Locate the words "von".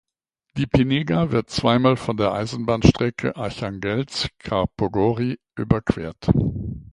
1.95-2.17